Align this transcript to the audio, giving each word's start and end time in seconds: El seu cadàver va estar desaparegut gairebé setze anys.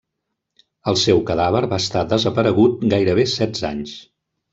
El 0.91 0.95
seu 1.01 1.19
cadàver 1.27 1.61
va 1.73 1.79
estar 1.85 2.03
desaparegut 2.13 2.81
gairebé 2.95 3.27
setze 3.35 3.69
anys. 3.71 3.93